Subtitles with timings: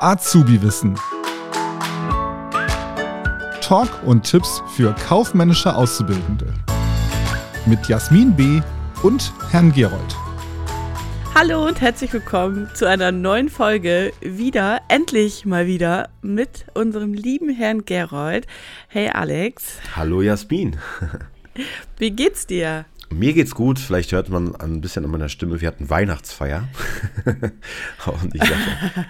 [0.00, 0.98] Azubi-Wissen.
[3.60, 6.52] Talk und Tipps für kaufmännische Auszubildende.
[7.66, 8.60] Mit Jasmin B.
[9.02, 10.16] und Herrn Gerold.
[11.34, 14.12] Hallo und herzlich willkommen zu einer neuen Folge.
[14.20, 18.46] Wieder, endlich mal wieder mit unserem lieben Herrn Gerold.
[18.88, 19.78] Hey Alex.
[19.96, 20.76] Hallo Jasmin.
[21.98, 22.86] Wie geht's dir?
[23.18, 23.78] Mir geht's gut.
[23.78, 25.60] Vielleicht hört man ein bisschen an meiner Stimme.
[25.60, 26.68] Wir hatten Weihnachtsfeier.
[28.06, 28.60] und ich sage,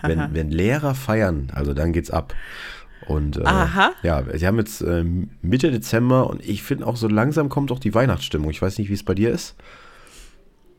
[0.03, 2.35] wenn, wenn Lehrer feiern, also dann geht's ab.
[3.07, 3.93] Und äh, Aha.
[4.03, 5.05] ja, sie haben jetzt äh,
[5.43, 8.51] Mitte Dezember und ich finde auch so langsam kommt auch die Weihnachtsstimmung.
[8.51, 9.55] Ich weiß nicht, wie es bei dir ist.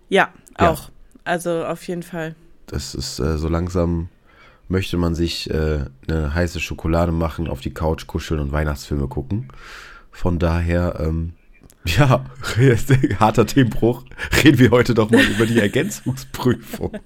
[0.09, 0.71] Ja, Ja.
[0.71, 0.89] auch.
[1.23, 2.35] Also auf jeden Fall.
[2.67, 4.09] Das ist äh, so langsam
[4.69, 9.49] möchte man sich äh, eine heiße Schokolade machen, auf die Couch kuscheln und Weihnachtsfilme gucken.
[10.11, 11.33] Von daher, ähm,
[11.87, 12.25] ja,
[13.19, 14.03] harter Themenbruch.
[14.43, 16.91] Reden wir heute doch mal über die Ergänzungsprüfung.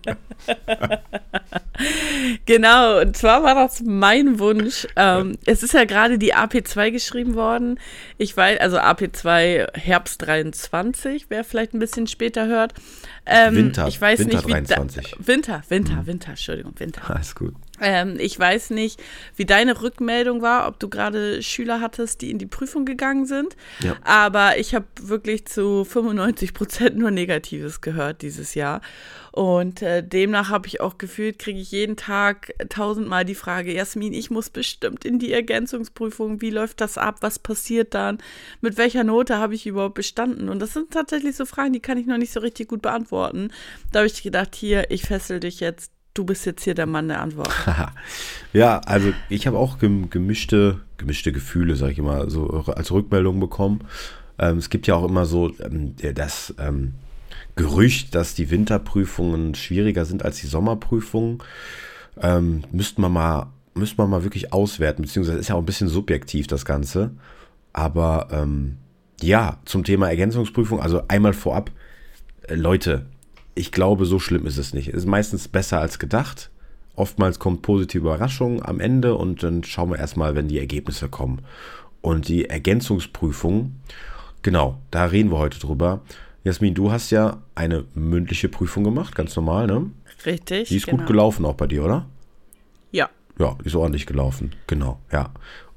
[2.45, 4.87] Genau, und zwar war das mein Wunsch.
[4.95, 7.79] Ähm, es ist ja gerade die AP2 geschrieben worden.
[8.17, 12.73] Ich weiß, also AP2 Herbst 23, wer vielleicht ein bisschen später hört.
[13.25, 15.15] Ähm, Winter, ich weiß Winter nicht, wie 23.
[15.17, 17.09] Da, Winter, Winter, Winter, Entschuldigung, Winter.
[17.09, 17.55] Alles gut.
[17.81, 19.01] Ähm, ich weiß nicht,
[19.35, 23.55] wie deine Rückmeldung war, ob du gerade Schüler hattest, die in die Prüfung gegangen sind.
[23.83, 23.97] Ja.
[24.03, 28.81] Aber ich habe wirklich zu 95 Prozent nur Negatives gehört dieses Jahr.
[29.31, 34.13] Und äh, demnach habe ich auch gefühlt, kriege ich jeden Tag tausendmal die Frage, Jasmin,
[34.13, 36.41] ich muss bestimmt in die Ergänzungsprüfung.
[36.41, 37.17] Wie läuft das ab?
[37.21, 38.17] Was passiert dann?
[38.59, 40.49] Mit welcher Note habe ich überhaupt bestanden?
[40.49, 43.51] Und das sind tatsächlich so Fragen, die kann ich noch nicht so richtig gut beantworten.
[43.91, 45.91] Da habe ich gedacht, hier, ich fessel dich jetzt.
[46.13, 47.51] Du bist jetzt hier der Mann der Antwort.
[48.53, 53.39] Ja, also ich habe auch gem gemischte, gemischte Gefühle, sage ich immer, so als Rückmeldung
[53.39, 53.85] bekommen.
[54.37, 56.95] Ähm, es gibt ja auch immer so ähm, das ähm,
[57.55, 61.37] Gerücht, dass die Winterprüfungen schwieriger sind als die Sommerprüfungen.
[62.21, 65.87] Ähm, müsste man mal, müsste man mal wirklich auswerten, beziehungsweise ist ja auch ein bisschen
[65.87, 67.11] subjektiv das Ganze.
[67.71, 68.77] Aber ähm,
[69.21, 71.71] ja, zum Thema Ergänzungsprüfung, also einmal vorab,
[72.47, 73.05] äh, Leute,
[73.55, 74.89] ich glaube, so schlimm ist es nicht.
[74.89, 76.49] Es ist meistens besser als gedacht.
[76.95, 81.41] Oftmals kommt positive Überraschung am Ende und dann schauen wir erstmal, wenn die Ergebnisse kommen.
[82.01, 83.75] Und die Ergänzungsprüfung,
[84.41, 86.01] genau, da reden wir heute drüber.
[86.43, 89.91] Jasmin, du hast ja eine mündliche Prüfung gemacht, ganz normal, ne?
[90.25, 90.69] Richtig.
[90.69, 90.97] Die ist genau.
[90.97, 92.07] gut gelaufen auch bei dir, oder?
[92.91, 93.09] Ja.
[93.37, 94.53] Ja, die ist ordentlich gelaufen.
[94.67, 95.31] Genau, ja.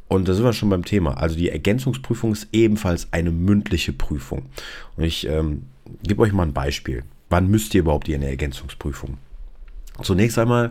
[0.08, 1.16] Und da sind wir schon beim Thema.
[1.16, 4.46] Also die Ergänzungsprüfung ist ebenfalls eine mündliche Prüfung.
[4.96, 5.64] Und ich ähm,
[6.02, 7.04] gebe euch mal ein Beispiel.
[7.30, 9.18] Wann müsst ihr überhaupt in eine Ergänzungsprüfung?
[10.02, 10.70] Zunächst einmal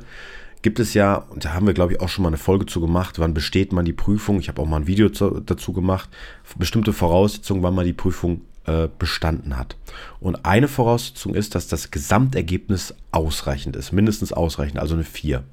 [0.62, 2.82] gibt es ja, und da haben wir, glaube ich, auch schon mal eine Folge zu
[2.82, 4.40] gemacht, wann besteht man die Prüfung.
[4.40, 6.10] Ich habe auch mal ein Video zu, dazu gemacht.
[6.58, 9.76] Bestimmte Voraussetzungen, wann man die Prüfung äh, bestanden hat.
[10.20, 15.44] Und eine Voraussetzung ist, dass das Gesamtergebnis ausreichend ist, mindestens ausreichend, also eine 4.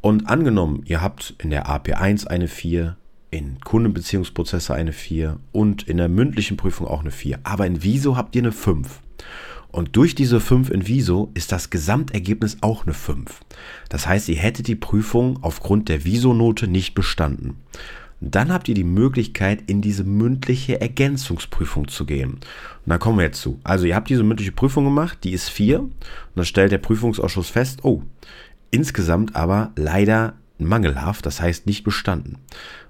[0.00, 2.96] Und angenommen, ihr habt in der AP1 eine 4,
[3.30, 7.40] in Kundenbeziehungsprozesse eine 4 und in der mündlichen Prüfung auch eine 4.
[7.44, 9.00] Aber in Viso habt ihr eine 5.
[9.70, 13.40] Und durch diese 5 in Viso ist das Gesamtergebnis auch eine 5.
[13.88, 17.56] Das heißt, ihr hättet die Prüfung aufgrund der Viso-Note nicht bestanden.
[18.20, 22.32] Dann habt ihr die Möglichkeit, in diese mündliche Ergänzungsprüfung zu gehen.
[22.32, 22.40] Und
[22.86, 23.60] da kommen wir jetzt zu.
[23.62, 25.80] Also ihr habt diese mündliche Prüfung gemacht, die ist 4.
[25.80, 25.92] Und
[26.34, 28.02] dann stellt der Prüfungsausschuss fest, oh,
[28.70, 32.38] insgesamt aber leider mangelhaft, das heißt nicht bestanden.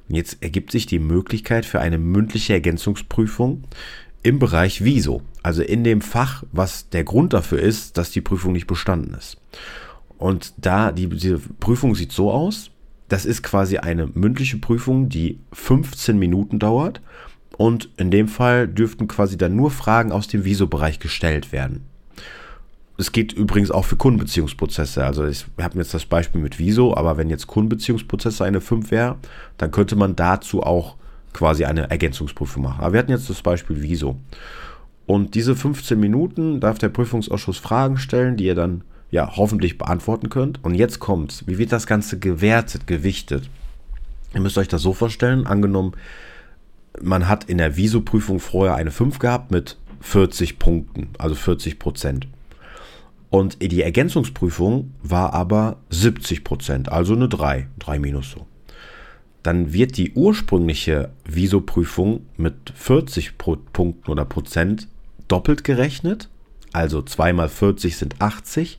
[0.08, 3.64] Und jetzt ergibt sich die Möglichkeit für eine mündliche Ergänzungsprüfung
[4.22, 8.52] im Bereich Viso, also in dem Fach, was der Grund dafür ist, dass die Prüfung
[8.52, 9.38] nicht bestanden ist.
[10.18, 12.70] Und da die, diese Prüfung sieht so aus,
[13.08, 17.00] das ist quasi eine mündliche Prüfung, die 15 Minuten dauert.
[17.56, 21.84] Und in dem Fall dürften quasi dann nur Fragen aus dem Viso-Bereich gestellt werden.
[22.98, 25.04] Es geht übrigens auch für Kundenbeziehungsprozesse.
[25.04, 29.16] Also ich habe jetzt das Beispiel mit Viso, aber wenn jetzt Kundenbeziehungsprozesse eine 5 wäre,
[29.56, 30.96] dann könnte man dazu auch
[31.32, 32.82] quasi eine Ergänzungsprüfung machen.
[32.82, 34.16] Aber wir hatten jetzt das Beispiel Viso.
[35.06, 40.28] Und diese 15 Minuten darf der Prüfungsausschuss Fragen stellen, die ihr dann ja hoffentlich beantworten
[40.28, 40.62] könnt.
[40.64, 41.44] Und jetzt kommt's.
[41.46, 43.48] Wie wird das Ganze gewertet, gewichtet?
[44.34, 45.92] Ihr müsst euch das so vorstellen, angenommen,
[47.00, 52.28] man hat in der Viso-Prüfung vorher eine 5 gehabt mit 40 Punkten, also 40 Prozent.
[53.30, 58.46] Und die Ergänzungsprüfung war aber 70 Prozent, also eine 3, 3 minus so.
[59.42, 64.88] Dann wird die ursprüngliche Viso-Prüfung mit 40 Pro Punkten oder Prozent
[65.28, 66.28] doppelt gerechnet,
[66.72, 68.78] also 2 mal 40 sind 80.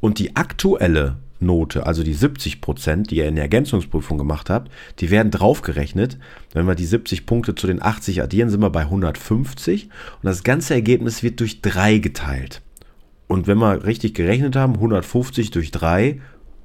[0.00, 4.70] Und die aktuelle Note, also die 70 Prozent, die ihr in der Ergänzungsprüfung gemacht habt,
[5.00, 6.18] die werden draufgerechnet.
[6.52, 9.90] Wenn wir die 70 Punkte zu den 80 addieren, sind wir bei 150 und
[10.22, 12.62] das ganze Ergebnis wird durch 3 geteilt.
[13.26, 16.20] Und wenn wir richtig gerechnet haben, 150 durch 3,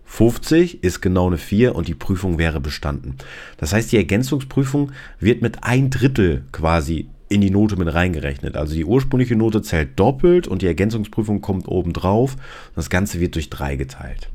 [0.09, 3.15] 50 ist genau eine 4 und die Prüfung wäre bestanden.
[3.57, 8.57] Das heißt, die Ergänzungsprüfung wird mit ein Drittel quasi in die Note mit reingerechnet.
[8.57, 12.35] Also die ursprüngliche Note zählt doppelt und die Ergänzungsprüfung kommt oben drauf.
[12.75, 14.29] Das Ganze wird durch 3 geteilt.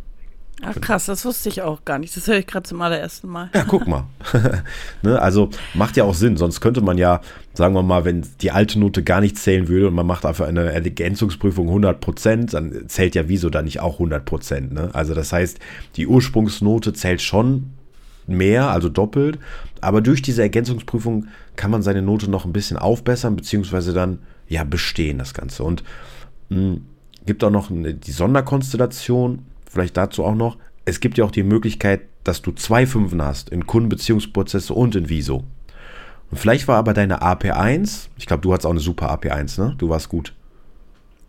[0.66, 2.16] Ach krass, das wusste ich auch gar nicht.
[2.16, 3.50] Das höre ich gerade zum allerersten Mal.
[3.54, 4.04] Ja, guck mal.
[5.02, 6.36] ne, also macht ja auch Sinn.
[6.36, 7.20] Sonst könnte man ja,
[7.52, 10.46] sagen wir mal, wenn die alte Note gar nicht zählen würde und man macht einfach
[10.46, 14.72] eine Ergänzungsprüfung 100 Prozent, dann zählt ja wieso da nicht auch 100 Prozent.
[14.72, 14.90] Ne?
[14.92, 15.58] Also das heißt,
[15.96, 17.70] die Ursprungsnote zählt schon
[18.26, 19.38] mehr, also doppelt.
[19.80, 21.26] Aber durch diese Ergänzungsprüfung
[21.56, 25.62] kann man seine Note noch ein bisschen aufbessern, beziehungsweise dann ja bestehen das Ganze.
[25.62, 25.84] Und
[26.48, 26.86] mh, hm,
[27.26, 29.40] gibt auch noch eine, die Sonderkonstellation
[29.74, 33.50] vielleicht dazu auch noch, es gibt ja auch die Möglichkeit, dass du zwei Fünfen hast
[33.50, 35.44] in Kundenbeziehungsprozesse und in Viso.
[36.30, 39.74] Und vielleicht war aber deine AP1, ich glaube, du hattest auch eine super AP1, ne?
[39.78, 40.34] Du warst gut.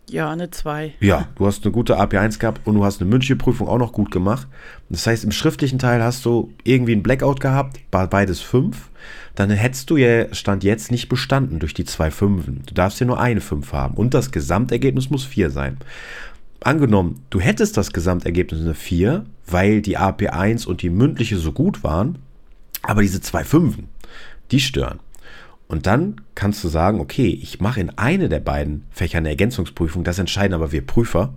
[0.08, 0.94] Ja, eine 2.
[1.00, 3.92] Ja, du hast eine gute AP1 gehabt und du hast eine mündliche Prüfung auch noch
[3.92, 4.46] gut gemacht.
[4.88, 8.88] Das heißt, im schriftlichen Teil hast du irgendwie einen Blackout gehabt, beides 5.
[9.34, 12.62] Dann hättest du ja Stand jetzt nicht bestanden durch die zwei Fünfen.
[12.66, 15.78] Du darfst ja nur eine 5 haben und das Gesamtergebnis muss 4 sein
[16.60, 21.84] angenommen, du hättest das Gesamtergebnis eine 4, weil die AP1 und die mündliche so gut
[21.84, 22.18] waren,
[22.82, 23.88] aber diese zwei Fünfen,
[24.50, 25.00] die stören.
[25.68, 30.04] Und dann kannst du sagen, okay, ich mache in eine der beiden Fächer eine Ergänzungsprüfung,
[30.04, 31.34] das entscheiden aber wir Prüfer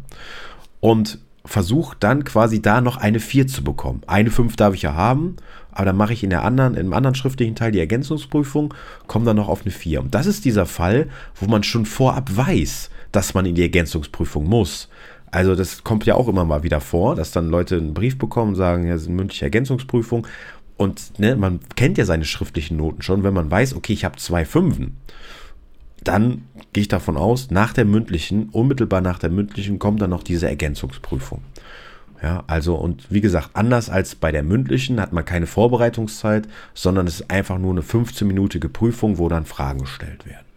[0.80, 4.02] und versuche dann quasi da noch eine 4 zu bekommen.
[4.06, 5.38] Eine 5 darf ich ja haben,
[5.72, 8.74] aber dann mache ich in der anderen, im anderen schriftlichen Teil die Ergänzungsprüfung,
[9.08, 10.02] komme dann noch auf eine 4.
[10.02, 14.46] Und das ist dieser Fall, wo man schon vorab weiß, dass man in die Ergänzungsprüfung
[14.46, 14.90] muss.
[15.32, 18.56] Also das kommt ja auch immer mal wieder vor, dass dann Leute einen Brief bekommen
[18.56, 20.26] sagen, ja, das ist eine mündliche Ergänzungsprüfung.
[20.78, 24.18] Und ne, man kennt ja seine schriftlichen Noten schon, wenn man weiß, okay, ich habe
[24.18, 24.98] zwei Fünfen.
[26.04, 30.24] Dann gehe ich davon aus, nach der mündlichen, unmittelbar nach der mündlichen, kommt dann noch
[30.24, 31.42] diese Ergänzungsprüfung.
[32.22, 37.08] Ja, also und wie gesagt, anders als bei der mündlichen hat man keine Vorbereitungszeit, sondern
[37.08, 40.49] es ist einfach nur eine 15-minütige Prüfung, wo dann Fragen gestellt werden.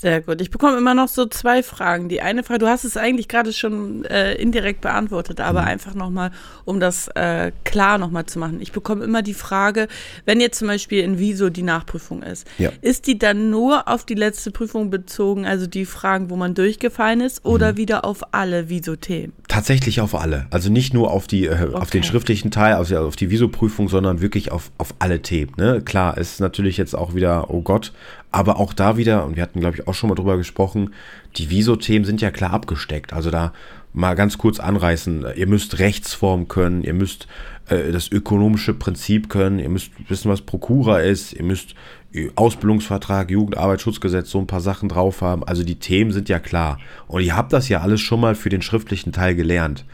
[0.00, 0.40] Sehr gut.
[0.40, 2.08] Ich bekomme immer noch so zwei Fragen.
[2.08, 5.68] Die eine Frage, du hast es eigentlich gerade schon äh, indirekt beantwortet, aber mhm.
[5.68, 6.30] einfach nochmal,
[6.64, 8.62] um das äh, klar nochmal zu machen.
[8.62, 9.88] Ich bekomme immer die Frage,
[10.24, 12.72] wenn jetzt zum Beispiel in Viso die Nachprüfung ist, ja.
[12.80, 17.20] ist die dann nur auf die letzte Prüfung bezogen, also die Fragen, wo man durchgefallen
[17.20, 17.76] ist, oder mhm.
[17.76, 19.34] wieder auf alle Viso-Themen?
[19.48, 20.46] Tatsächlich auf alle.
[20.48, 21.74] Also nicht nur auf die, äh, okay.
[21.74, 25.52] auf den schriftlichen Teil, also auf die Viso-Prüfung, sondern wirklich auf, auf alle Themen.
[25.58, 25.82] Ne?
[25.82, 27.92] Klar, ist natürlich jetzt auch wieder, oh Gott,
[28.32, 30.94] aber auch da wieder, und wir hatten, glaube ich, auch schon mal drüber gesprochen,
[31.36, 33.12] die Viso-Themen sind ja klar abgesteckt.
[33.12, 33.52] Also da
[33.92, 37.26] mal ganz kurz anreißen, ihr müsst Rechtsform können, ihr müsst
[37.68, 41.74] äh, das ökonomische Prinzip können, ihr müsst wissen, was Prokura ist, ihr müsst
[42.12, 45.42] äh, Ausbildungsvertrag, Jugendarbeitsschutzgesetz, so ein paar Sachen drauf haben.
[45.42, 46.78] Also die Themen sind ja klar.
[47.08, 49.84] Und ihr habt das ja alles schon mal für den schriftlichen Teil gelernt.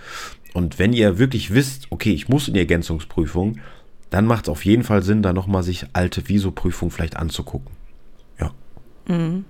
[0.53, 3.59] Und wenn ihr wirklich wisst, okay, ich muss in die Ergänzungsprüfung,
[4.11, 7.77] dann macht es auf jeden Fall Sinn, da nochmal sich alte Viso-Prüfungen vielleicht anzugucken.
[9.08, 9.44] Mhm.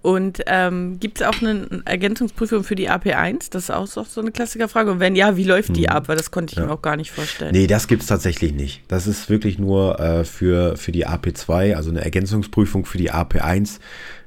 [0.00, 3.48] Und ähm, gibt es auch eine Ergänzungsprüfung für die AP1?
[3.50, 4.92] Das ist auch so eine Klassikerfrage.
[4.92, 5.88] Und wenn ja, wie läuft die mhm.
[5.88, 6.08] ab?
[6.08, 6.66] Weil das konnte ich ja.
[6.66, 7.52] mir auch gar nicht vorstellen.
[7.52, 8.82] Nee, das gibt es tatsächlich nicht.
[8.86, 13.80] Das ist wirklich nur äh, für, für die AP2, also eine Ergänzungsprüfung für die AP1.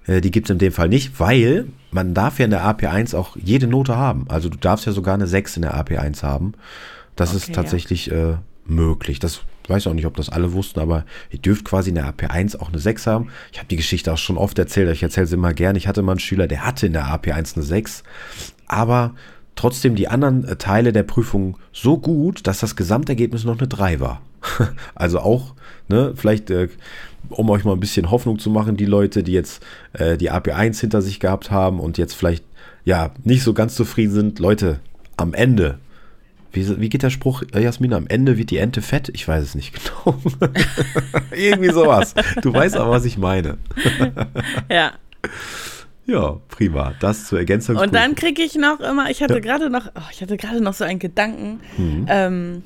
[0.08, 3.16] Äh, die gibt es in dem Fall nicht, weil man darf ja in der AP1
[3.16, 4.26] auch jede Note haben.
[4.28, 6.54] Also du darfst ja sogar eine 6 in der AP1 haben.
[7.16, 8.32] Das okay, ist tatsächlich ja.
[8.32, 9.20] äh, möglich.
[9.20, 12.58] Das weiß auch nicht, ob das alle wussten, aber ihr dürft quasi in der AP1
[12.58, 13.30] auch eine 6 haben.
[13.52, 15.76] Ich habe die Geschichte auch schon oft erzählt, ich erzähle sie immer gern.
[15.76, 18.04] Ich hatte mal einen Schüler, der hatte in der AP1 eine 6,
[18.68, 19.14] aber
[19.56, 24.00] trotzdem die anderen äh, Teile der Prüfung so gut, dass das Gesamtergebnis noch eine 3
[24.00, 24.22] war.
[24.96, 25.54] also auch,
[25.88, 26.70] ne, vielleicht, äh,
[27.30, 29.64] um euch mal ein bisschen Hoffnung zu machen, die Leute, die jetzt
[29.94, 32.44] äh, die AP1 hinter sich gehabt haben und jetzt vielleicht
[32.84, 34.80] ja nicht so ganz zufrieden sind, Leute,
[35.18, 35.78] am Ende
[36.52, 39.10] wie, wie geht der Spruch, äh, Jasmin, am Ende wird die Ente fett?
[39.14, 39.74] Ich weiß es nicht
[40.06, 40.18] genau.
[41.32, 42.14] Irgendwie sowas.
[42.42, 43.58] Du weißt aber, was ich meine.
[44.70, 44.94] ja.
[46.06, 46.94] Ja, prima.
[47.00, 47.78] Das zur Ergänzung.
[47.78, 49.40] Und dann kriege ich noch immer, ich hatte ja.
[49.40, 51.62] gerade noch, oh, ich hatte gerade noch so einen Gedanken.
[51.78, 52.06] Mhm.
[52.10, 52.64] Ähm,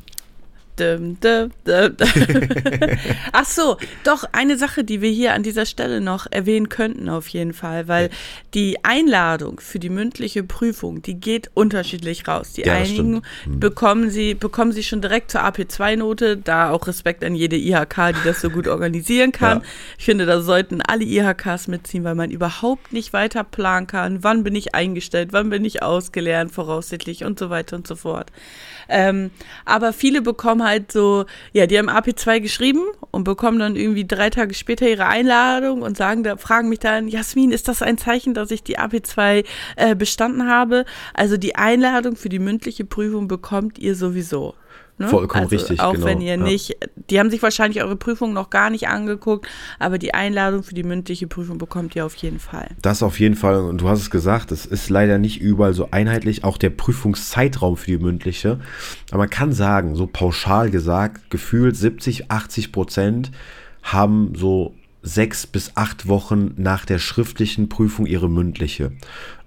[0.77, 1.95] Dum, dum, dum,
[3.31, 7.29] Ach so, doch eine Sache, die wir hier an dieser Stelle noch erwähnen könnten auf
[7.29, 8.09] jeden Fall, weil
[8.53, 12.53] die Einladung für die mündliche Prüfung, die geht unterschiedlich raus.
[12.53, 13.59] Die ja, einigen hm.
[13.59, 18.23] bekommen sie bekommen sie schon direkt zur AP2-Note, da auch Respekt an jede IHK, die
[18.25, 19.59] das so gut organisieren kann.
[19.59, 19.65] Ja.
[19.97, 24.43] Ich finde, da sollten alle IHKs mitziehen, weil man überhaupt nicht weiter planen kann, wann
[24.43, 28.31] bin ich eingestellt, wann bin ich ausgelernt voraussichtlich und so weiter und so fort.
[28.87, 29.31] Ähm,
[29.65, 32.81] aber viele bekommen halt so, ja, die haben AP2 geschrieben
[33.11, 37.07] und bekommen dann irgendwie drei Tage später ihre Einladung und sagen, da fragen mich dann,
[37.07, 39.45] Jasmin, ist das ein Zeichen, dass ich die AP2
[39.77, 40.85] äh, bestanden habe?
[41.13, 44.55] Also die Einladung für die mündliche Prüfung bekommt ihr sowieso.
[44.97, 45.09] Ne?
[45.09, 45.81] Vollkommen also richtig.
[45.81, 46.05] Auch genau.
[46.05, 46.37] wenn ihr ja.
[46.37, 46.77] nicht,
[47.09, 49.45] die haben sich wahrscheinlich eure Prüfung noch gar nicht angeguckt,
[49.77, 52.69] aber die Einladung für die mündliche Prüfung bekommt ihr auf jeden Fall.
[52.81, 53.57] Das auf jeden Fall.
[53.57, 57.75] Und du hast es gesagt, es ist leider nicht überall so einheitlich, auch der Prüfungszeitraum
[57.75, 58.59] für die mündliche.
[59.11, 63.31] Aber man kann sagen, so pauschal gesagt, gefühlt 70, 80 Prozent
[63.83, 68.93] haben so sechs bis acht Wochen nach der schriftlichen Prüfung ihre mündliche.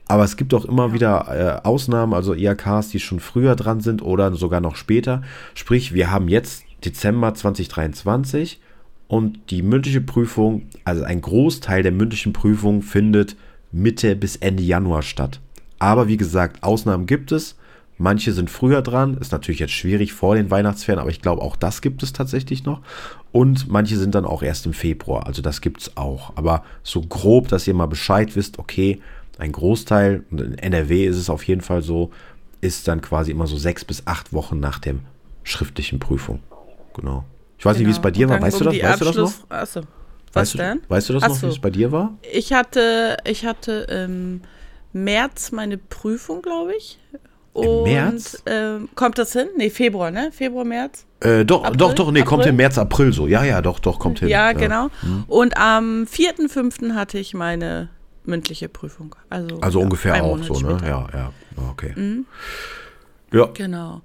[0.09, 4.01] Aber es gibt auch immer wieder äh, Ausnahmen, also IHKs, die schon früher dran sind
[4.03, 5.23] oder sogar noch später.
[5.55, 8.61] Sprich, wir haben jetzt Dezember 2023
[9.07, 13.37] und die mündliche Prüfung, also ein Großteil der mündlichen Prüfung findet
[13.71, 15.41] Mitte bis Ende Januar statt.
[15.79, 17.57] Aber wie gesagt, Ausnahmen gibt es.
[18.01, 21.57] Manche sind früher dran, ist natürlich jetzt schwierig vor den Weihnachtsferien, aber ich glaube auch
[21.57, 22.81] das gibt es tatsächlich noch.
[23.33, 26.33] Und manche sind dann auch erst im Februar, also das gibt es auch.
[26.37, 29.01] Aber so grob, dass ihr mal Bescheid wisst, okay,
[29.39, 32.11] ein Großteil, in NRW ist es auf jeden Fall so,
[32.61, 34.97] ist dann quasi immer so sechs bis acht Wochen nach der
[35.45, 36.41] schriftlichen Prüfung.
[36.95, 37.25] Genau.
[37.57, 37.89] Ich weiß genau.
[37.89, 38.41] nicht, wie es bei dir war.
[38.41, 39.33] Weißt, du das, weißt du das noch?
[39.49, 39.81] Achso.
[40.33, 40.83] Was weißt denn?
[40.83, 41.35] Du, weißt du das Achso.
[41.35, 42.15] noch, wie es bei dir war?
[42.33, 44.43] Ich hatte, ich hatte im
[44.93, 46.99] März meine Prüfung, glaube ich.
[47.53, 48.43] Und, Im März?
[48.47, 49.49] Ähm, kommt das hin?
[49.57, 50.31] Nee, Februar, ne?
[50.33, 51.07] Februar, März?
[51.21, 51.77] Äh, doch, April?
[51.77, 52.29] doch, doch, nee, April?
[52.29, 53.27] kommt im März, April so.
[53.27, 54.29] Ja, ja, doch, doch, kommt hin.
[54.29, 54.53] Ja, ja.
[54.53, 54.89] genau.
[55.01, 55.25] Hm.
[55.27, 56.95] Und am 4.5.
[56.95, 57.89] hatte ich meine
[58.29, 59.15] mündliche Prüfung.
[59.29, 60.79] Also, also ja, ungefähr auch so, ne?
[60.85, 61.33] Ja, ja,
[61.71, 61.93] okay.
[61.97, 62.27] Mhm.
[63.33, 63.47] Ja.
[63.55, 64.03] Genau.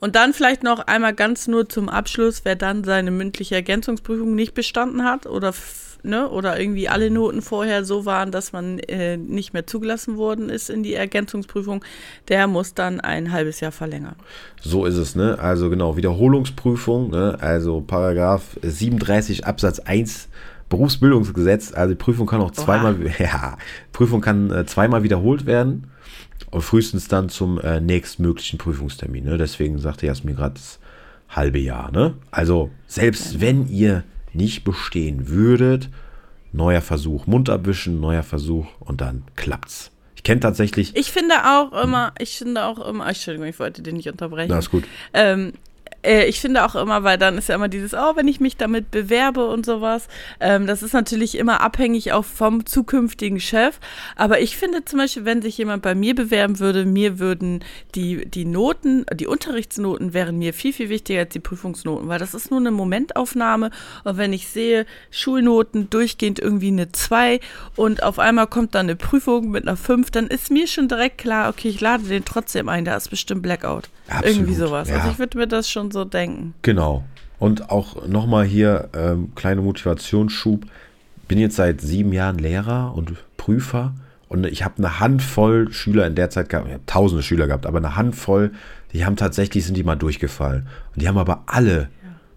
[0.00, 4.54] Und dann vielleicht noch einmal ganz nur zum Abschluss, wer dann seine mündliche Ergänzungsprüfung nicht
[4.54, 5.54] bestanden hat oder
[6.04, 10.50] ne, oder irgendwie alle Noten vorher so waren, dass man äh, nicht mehr zugelassen worden
[10.50, 11.84] ist in die Ergänzungsprüfung,
[12.28, 14.16] der muss dann ein halbes Jahr verlängern.
[14.60, 15.38] So ist es, ne?
[15.38, 17.38] Also genau, Wiederholungsprüfung, ne?
[17.40, 20.28] Also Paragraph 37 Absatz 1
[20.68, 23.56] Berufsbildungsgesetz, also die Prüfung kann auch zweimal, ja,
[23.92, 25.88] Prüfung kann äh, zweimal wiederholt werden
[26.50, 29.24] und frühestens dann zum äh, nächstmöglichen Prüfungstermin.
[29.24, 29.38] Ne?
[29.38, 30.78] Deswegen sagte Jasmin gerade das
[31.28, 31.90] halbe Jahr.
[31.90, 32.14] Ne?
[32.30, 35.90] Also selbst wenn ihr nicht bestehen würdet,
[36.52, 39.90] neuer Versuch, Mund abwischen, neuer Versuch und dann klappt's.
[40.16, 40.96] Ich kenne tatsächlich.
[40.96, 44.48] Ich finde auch immer, ich finde auch immer, Entschuldigung, ich wollte den nicht unterbrechen.
[44.48, 44.84] Das ist gut.
[45.12, 45.52] Ähm,
[46.04, 48.56] äh, ich finde auch immer, weil dann ist ja immer dieses, oh, wenn ich mich
[48.56, 50.08] damit bewerbe und sowas.
[50.40, 53.78] Ähm, das ist natürlich immer abhängig auch vom zukünftigen Chef.
[54.16, 58.26] Aber ich finde zum Beispiel, wenn sich jemand bei mir bewerben würde, mir würden die,
[58.26, 62.50] die Noten, die Unterrichtsnoten wären mir viel, viel wichtiger als die Prüfungsnoten, weil das ist
[62.50, 63.70] nur eine Momentaufnahme.
[64.04, 67.40] Und wenn ich sehe, Schulnoten durchgehend irgendwie eine 2
[67.76, 71.18] und auf einmal kommt dann eine Prüfung mit einer 5, dann ist mir schon direkt
[71.18, 73.88] klar, okay, ich lade den trotzdem ein, da ist bestimmt Blackout.
[74.08, 74.88] Absolut, Irgendwie sowas.
[74.88, 74.96] Ja.
[74.96, 76.52] Also ich würde mir das schon so denken.
[76.60, 77.04] Genau.
[77.38, 80.66] Und auch nochmal hier ähm, kleine Motivationsschub.
[81.26, 83.94] Bin jetzt seit sieben Jahren Lehrer und Prüfer
[84.28, 87.66] und ich habe eine Handvoll Schüler in der Zeit gehabt, ich habe tausende Schüler gehabt,
[87.66, 88.52] aber eine Handvoll,
[88.92, 90.66] die haben tatsächlich, sind die mal durchgefallen.
[90.92, 91.88] Und die haben aber alle ja.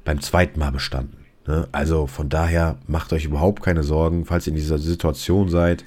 [0.06, 1.26] beim zweiten Mal bestanden.
[1.48, 1.68] Ne?
[1.72, 5.86] Also von daher macht euch überhaupt keine Sorgen, falls ihr in dieser Situation seid.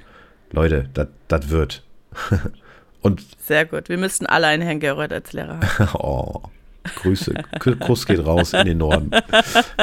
[0.51, 0.89] Leute,
[1.29, 1.85] das wird.
[3.03, 3.89] Und Sehr gut.
[3.89, 5.89] Wir müssten alle einen Herrn Gerold als Lehrer haben.
[5.95, 6.43] oh.
[6.97, 7.35] Grüße.
[7.81, 9.11] Kuss geht raus in den Norden.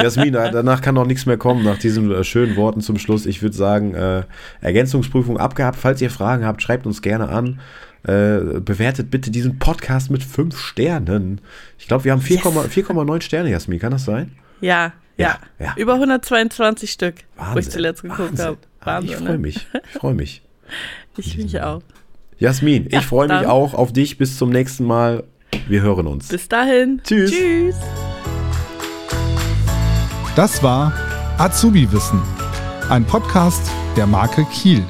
[0.00, 3.26] Jasmin, danach kann noch nichts mehr kommen, nach diesen äh, schönen Worten zum Schluss.
[3.26, 4.22] Ich würde sagen, äh,
[4.60, 5.78] Ergänzungsprüfung abgehabt.
[5.78, 7.60] Falls ihr Fragen habt, schreibt uns gerne an.
[8.04, 11.40] Äh, bewertet bitte diesen Podcast mit fünf Sternen.
[11.78, 13.24] Ich glaube, wir haben 4,9 yes.
[13.24, 13.80] Sterne, Jasmin.
[13.80, 14.32] Kann das sein?
[14.60, 15.38] Ja, ja.
[15.58, 15.66] ja.
[15.66, 15.74] ja.
[15.76, 18.58] Über 122 Stück, Wahnsinn, wo ich zuletzt geguckt habe.
[19.04, 19.38] Ich freue ne?
[19.38, 19.66] mich.
[19.92, 20.42] Ich freue mich.
[21.16, 21.82] ich mich auch.
[22.38, 24.16] Jasmin, ich freue mich auch auf dich.
[24.16, 25.24] Bis zum nächsten Mal.
[25.68, 26.28] Wir hören uns.
[26.28, 27.00] Bis dahin.
[27.04, 27.30] Tschüss.
[27.30, 27.76] Tschüss.
[30.36, 30.92] Das war
[31.38, 32.22] Azubi Wissen,
[32.88, 34.84] ein Podcast der Marke Kiel.